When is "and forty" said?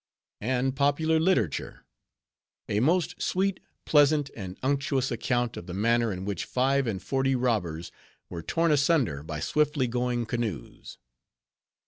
6.87-7.35